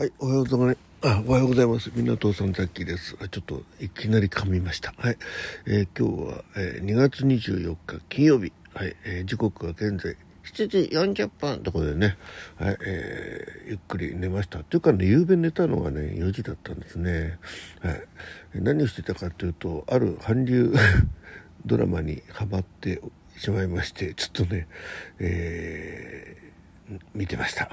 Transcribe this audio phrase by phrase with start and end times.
[0.00, 0.78] はい、おはようございます。
[1.02, 1.92] あ、おはようございます。
[1.94, 3.18] 港さんザッキーです。
[3.30, 4.94] ちょっといきなり噛みました。
[4.96, 5.18] はい、
[5.66, 8.50] えー今日は、えー2月24日金曜日。
[8.72, 12.16] はい、えー時刻は現在7時40分ところでね、
[12.56, 14.64] はい、えーゆっくり寝ました。
[14.64, 17.38] というかね、夕べ寝たのがね、4時だったんですね。
[17.82, 18.02] はい、
[18.54, 20.72] 何をしてたかというと、ある韓流
[21.66, 23.02] ドラマにハマって
[23.36, 24.66] しまいまして、ちょっとね、
[25.18, 27.68] えー見てました。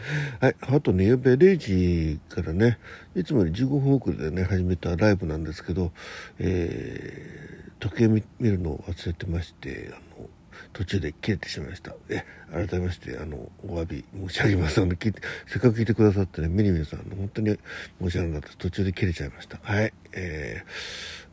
[0.40, 2.78] はい、あとね、ゆうべ0時からね、
[3.14, 5.92] いつもより15分遅れでね、始めたライブなんですけど、
[6.38, 10.28] えー時計見るのを忘れてまして、あの、
[10.72, 11.94] 途中で切れてしまいました。
[12.08, 14.80] え、改めまして、あの、お詫び申し上げます。
[14.80, 17.56] あの、聞いて、せっかく聞いてくださってね、ミニミニさん、本当に
[18.02, 18.56] 申し訳なかった。
[18.56, 19.60] 途中で切れちゃいました。
[19.62, 20.64] はい、え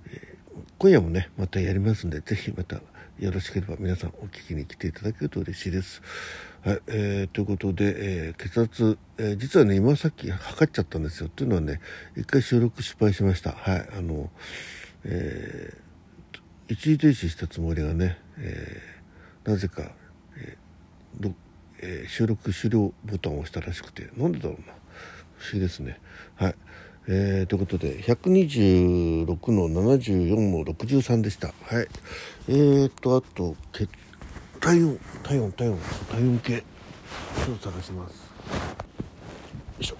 [0.08, 0.36] ーえー
[0.77, 2.81] 今夜もね、またやりますんで、ぜひまた
[3.20, 6.02] よろしければ皆さんお聞きに来ていただけると嬉しいです。
[6.65, 7.93] はい、えーということで、
[8.29, 11.29] えー血圧、えー実はね、今さっき測っちゃったんですよ。
[11.29, 11.79] というのはね、
[12.17, 13.52] 一回収録失敗しました。
[13.52, 14.31] はい、あの、
[15.03, 15.85] えー
[16.67, 19.91] 一時停止したつもりがね、えーなぜか、
[20.38, 21.33] えー
[21.83, 24.73] えー収録終了ボタンを押したらしくて、なんでだろうな。
[25.38, 26.00] 不思議ですね。
[26.33, 26.55] はい。
[27.07, 31.50] えーということで、126の74の63でした。
[31.50, 31.88] はい。
[32.47, 33.88] えーと、あと、血
[34.66, 35.77] 体温、体温、体温、
[36.09, 36.63] 体温計。
[37.45, 38.13] ちょっと探します。
[38.13, 38.25] よ
[39.80, 39.95] いしょ。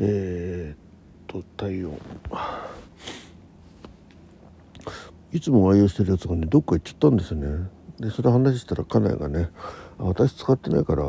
[0.00, 1.96] えーと、体温。
[5.30, 7.68] いつも愛用してるやつがねどっか行っちゃったんですよね
[8.00, 9.48] でそれ話したら家内がね
[9.96, 11.04] 「私使ってないから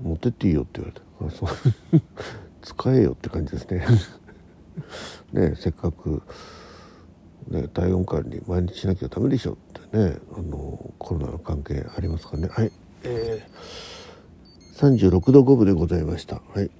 [0.00, 2.00] 持ってっていいよ」って言われてあそう
[2.62, 3.84] 使えよって感じですね
[5.32, 6.22] ねせっかく、
[7.48, 9.56] ね、体温管理毎日しなきゃダメでしょっ
[9.90, 12.48] てねあのコロナの関係ありますかね。
[12.48, 12.70] はい。
[13.04, 16.42] えー、36度5分でございました。
[16.54, 16.70] はい。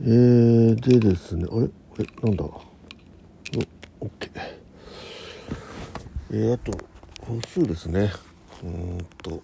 [0.00, 1.64] えー、でですねあれ？
[1.64, 2.06] あれ？
[2.22, 2.44] なんだ？
[2.44, 2.48] お
[4.00, 4.40] オッケー
[6.30, 6.72] えー、あと
[7.24, 8.12] 歩数ですね。
[8.62, 8.68] うー
[9.02, 9.42] んと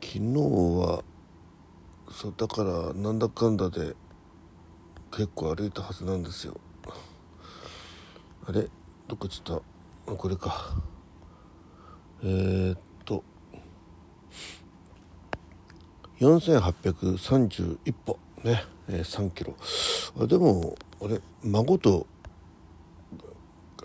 [0.00, 1.04] 昨日は
[2.10, 3.94] そうだからなんだかんだで
[5.12, 6.58] 結構歩いたはずなんですよ
[8.48, 8.68] あれ？
[9.08, 9.62] どこ行っちゃっ
[10.06, 10.74] たこれか。
[12.22, 13.24] えー、っと。
[16.20, 18.18] 4831歩。
[18.44, 19.54] ね、えー、3キロ。
[20.20, 22.06] あでもあれ孫と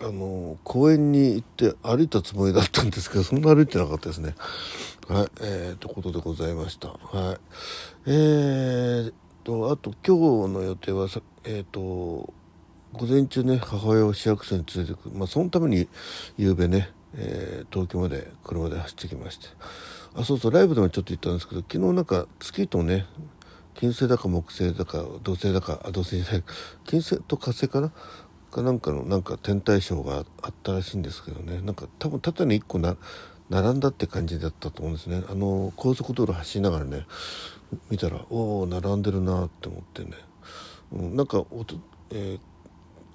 [0.00, 4.34] あの公園に行って歩いたつもりだったんですけどそんな歩いてなかったですね。
[5.08, 6.88] はい、えー、ということでございました。
[6.88, 7.38] はい、
[8.06, 9.12] えー、
[9.44, 12.32] とあと今日の予定はさえー、と
[12.92, 15.88] 午前中ね母親を市役所に連れてくまあそのために
[16.36, 19.46] 夕べね、えー東京まで車で走ってきまして。
[20.14, 23.06] あそうそうライブでもちょっと言ったんですけど昨日なんか月とね
[23.74, 26.44] 金星だか木星だか土星だかあ土星じゃない
[26.84, 27.92] 金星と火星かな？
[28.52, 31.60] かなんかのなんか天体ショーがあったらしいんですけどね。
[31.62, 32.96] なんか多分縦に1個な
[33.48, 35.24] 並んだって感じだったと思うんですね。
[35.28, 37.06] あの高速道路走りながらね
[37.90, 40.10] 見たらおお並んでるなって思ってね、
[40.92, 41.76] うん、なんかおと、
[42.10, 42.40] えー、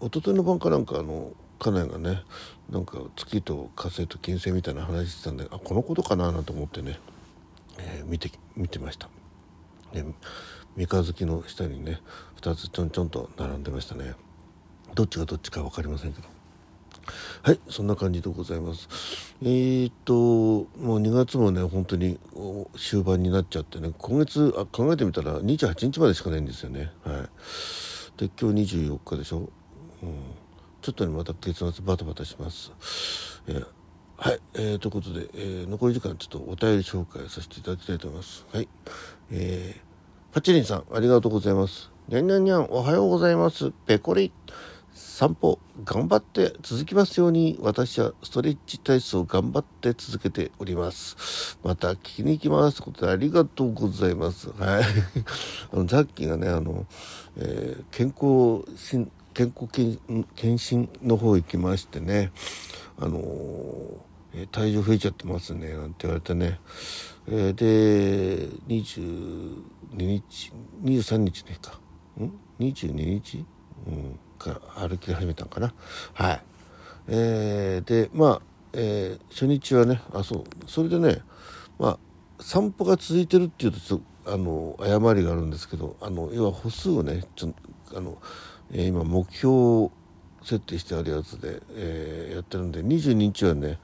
[0.02, 2.22] 一昨日の晩かなんかあの家内がね
[2.70, 7.00] なんか月と火星と金星みたいな話してたんであこのことかななんて思ってね、
[7.80, 9.10] えー見て見てました。
[9.94, 10.06] ね、
[10.76, 12.02] 三日月の下にね
[12.42, 14.14] 2つちょんちょんと並んでましたね。
[14.94, 16.28] どっちがどっちか分かりませんけど。
[17.42, 18.88] はいそんな感じでございます。
[19.42, 22.20] えー、っともう2月もね本当に
[22.76, 26.92] 終盤になっちゃってね今月あ考えてみたら28日までしかないんですよね。
[27.04, 27.16] はい。
[28.18, 29.50] で今日24日でしょ、
[30.82, 32.72] ちょっとねまた月末バタバタします
[33.48, 33.68] えー
[34.20, 38.46] はい、えー、ということで、えー残り時間ちょっとお便り紹介させていただきたいと思います。
[38.52, 38.68] はい。
[39.32, 41.92] えー、パチリンさん、ありがとうございます。
[42.08, 43.72] にゃんにゃんにゃん、おはようございます。
[43.86, 44.32] ペコリ。
[44.92, 51.60] 散歩、頑張って続きますように、私はストレッチ体操頑張って続けております。
[51.64, 52.78] また聞きに行きます。
[52.78, 54.50] ということで、ありがとうございます。
[54.50, 54.84] はい。
[55.72, 56.88] あの、ザッキーがね、あの、
[57.38, 59.68] えー健康診、健康
[60.36, 62.32] 検診の方行きましてね、
[62.98, 64.08] あのー
[64.52, 66.60] 体重増えちゃってますねなんて言われてね、
[67.28, 69.62] えーで22
[69.96, 70.52] 日
[70.84, 71.80] 23日ねか。
[72.20, 73.46] ん？22日、
[73.88, 75.72] うん、から歩き始めたんかな。
[76.14, 76.42] はい。
[77.08, 78.42] えーでまあ、
[78.74, 81.22] えー初日はねあそうそれでね
[81.78, 82.00] まあ
[82.40, 87.54] 散歩が続いてるっていうとちょっとあの誤りがあるんですけどあの要は歩数をねちょ
[87.96, 88.18] あの、
[88.72, 89.90] えー今目標
[90.44, 93.80] 設定してあるやつで、えーやってるんで22日はね、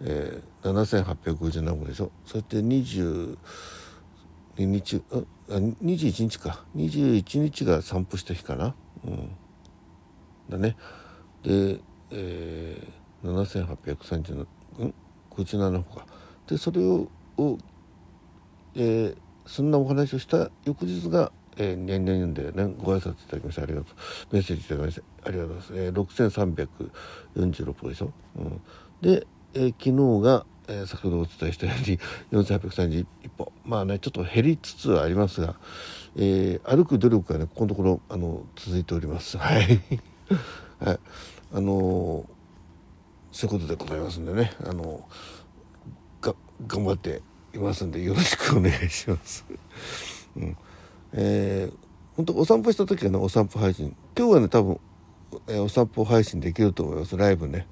[0.00, 2.10] えー、7857歩でしょ？
[2.24, 3.36] そして22
[4.58, 5.16] 日あ
[5.50, 6.64] あ21日か。
[6.76, 8.74] 21日が散歩した日かな？
[9.04, 9.30] うん。
[10.48, 10.76] だね。
[11.42, 11.80] で、
[12.10, 14.46] えー、7830
[14.78, 14.94] うん
[15.30, 16.06] ？57歩か。
[16.46, 17.08] でそれを
[17.38, 17.58] を、
[18.74, 26.90] えー、そんなお話をした翌日がえー、年々でねご挨拶いただきましてありがとうメッセージいただきましてありがとうございます、えー、
[27.36, 28.60] 6346歩でしょ、うん、
[29.00, 31.98] で、えー、昨日が、えー、先ほどお伝えしたように
[32.44, 33.06] 4831
[33.36, 33.52] 歩。
[33.64, 35.56] まあねちょっと減りつつはありますが、
[36.16, 39.38] えー、歩く努力がねここのところあの続いております。
[39.38, 39.80] はい、
[40.78, 40.98] はい、
[41.52, 42.24] あのー、
[43.32, 45.08] そういうことでございますんでねあの
[46.20, 46.34] が
[46.66, 47.22] 頑張って
[47.54, 49.44] いますんでよろしくお願いします。
[50.36, 50.56] うん。
[51.12, 51.76] えー、
[52.16, 54.80] 本当お散歩した時はねお散歩配信今日はね多分、
[55.48, 57.66] えー、お散歩配信できると思いますライブね、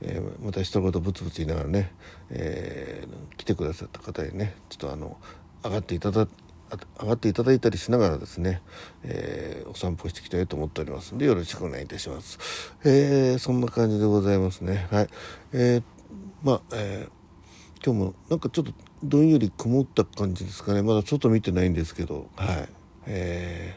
[0.00, 1.92] えー、また一言ブツブツ言いながらね、
[2.30, 5.16] えー、来てくださった方にねちょっとあの
[5.64, 6.26] 上がっていただ
[7.00, 8.62] 上がっていただいたりしながらですね、
[9.04, 12.38] え、お散歩してきたいと思っておりますのでよろしくお願いいたします。
[12.84, 14.86] え、そんな感じでございますね。
[14.90, 15.08] はい。
[15.52, 15.82] えー、
[16.42, 20.82] まあ、えー、今日もなんかちょっとどんより曇った感じですかね。
[20.82, 22.68] まだ外見てないんですけど、はい。
[23.06, 23.76] え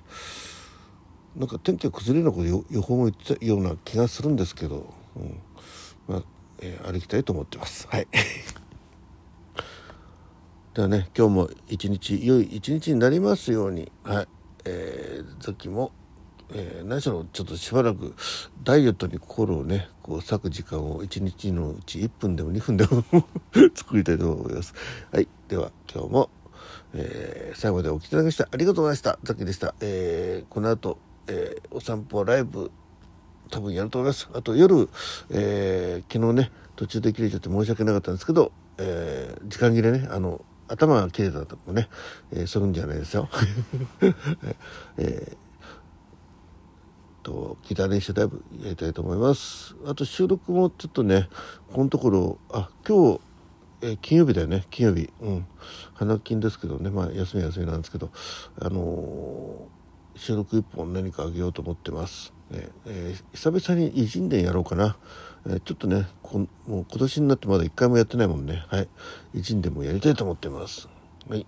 [1.36, 5.40] ー、なんか天気が崩れるのこと予報も言ってたような気がするんですけど、うん
[6.08, 6.24] まあ
[6.60, 7.88] えー、歩きたいと思ってます。
[7.90, 8.08] はい
[10.76, 14.28] ではね今日も一日良い一日になりますようにはい
[14.66, 15.92] えー、さっきも、
[16.54, 18.16] えー、何しろちょっとしばらく
[18.64, 23.04] ダイエットに心をねこう割く時間を一日のうち1分でも2分でも
[23.74, 24.74] 作りたいと思います。
[25.12, 26.30] はいでは今日も
[26.98, 29.20] えー、最後までお聴きいただきましてありがとうございました。
[29.24, 29.76] ザッキでした。
[29.82, 30.98] えー、この後、
[31.28, 32.72] えー、お散歩ライブ
[33.50, 34.30] 多分やると思います。
[34.34, 34.90] あと夜、
[35.30, 41.90] えー、昨日ね、途中で切れちゃって申し訳なかったんですけど、えー、時間切れね、あの、頭が切れたともね、
[42.32, 43.30] えー、そういうんじゃないですよ。
[44.98, 45.38] えー、
[47.26, 49.76] と、ギター練習ライブやりたいと思います。
[49.88, 51.28] あと収録もちょっとね、
[51.74, 53.22] このところ、あ、今日、
[53.82, 54.66] え、金曜日だよね。
[54.70, 55.10] 金曜日。
[55.22, 55.48] うん。
[55.96, 56.90] 花金ですけどね。
[56.90, 58.10] まあ休み休みなんですけど
[58.60, 62.70] あのー、収録一本何かあげようと思ってます、ね。
[62.86, 64.98] えー、久々に偉人伝やろうかな、
[65.48, 68.64] えちょっとねこもう今年になってまだ一回もやってないもんね。
[68.70, 68.88] はい。
[69.34, 70.88] 偉人伝もやりたいと思ってます。
[71.28, 71.46] はい。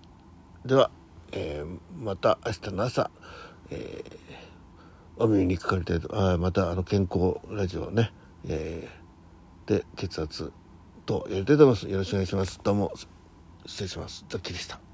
[0.66, 0.92] では、
[1.32, 1.64] え
[1.98, 3.10] また明日の朝、
[3.70, 4.04] え
[4.44, 4.47] お
[5.26, 8.12] 耳にかかりたいとあまたあの健康ラジオね、
[8.48, 8.88] え
[9.66, 10.52] で血圧
[11.06, 11.90] とやりたいと思います。
[11.90, 12.60] よろしくお願いします。
[12.64, 12.94] どうも、
[13.66, 14.26] 失礼します。
[14.30, 14.87] ザッキーでした。